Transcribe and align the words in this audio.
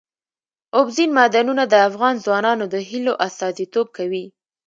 اوبزین 0.77 1.09
معدنونه 1.17 1.63
د 1.67 1.73
افغان 1.87 2.15
ځوانانو 2.25 2.65
د 2.73 2.75
هیلو 2.89 3.13
استازیتوب 3.27 3.87
کوي. 3.97 4.25